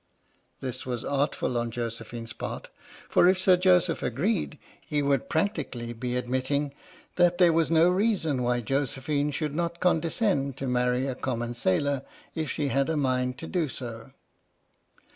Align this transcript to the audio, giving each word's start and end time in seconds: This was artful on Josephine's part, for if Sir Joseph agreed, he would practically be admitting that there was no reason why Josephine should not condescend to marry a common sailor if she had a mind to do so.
This 0.61 0.83
was 0.83 1.05
artful 1.05 1.59
on 1.59 1.69
Josephine's 1.69 2.33
part, 2.33 2.69
for 3.07 3.27
if 3.27 3.39
Sir 3.39 3.55
Joseph 3.55 4.01
agreed, 4.01 4.57
he 4.83 5.03
would 5.03 5.29
practically 5.29 5.93
be 5.93 6.17
admitting 6.17 6.73
that 7.17 7.37
there 7.37 7.53
was 7.53 7.69
no 7.69 7.87
reason 7.87 8.41
why 8.41 8.61
Josephine 8.61 9.29
should 9.29 9.53
not 9.53 9.79
condescend 9.79 10.57
to 10.57 10.65
marry 10.65 11.05
a 11.05 11.13
common 11.13 11.53
sailor 11.53 12.01
if 12.33 12.49
she 12.49 12.69
had 12.69 12.89
a 12.89 12.97
mind 12.97 13.37
to 13.37 13.45
do 13.45 13.67
so. 13.69 14.09